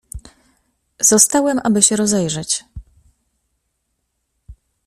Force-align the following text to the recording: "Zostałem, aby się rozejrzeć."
"Zostałem, 0.99 1.59
aby 1.63 1.81
się 1.83 1.95
rozejrzeć." 1.95 2.65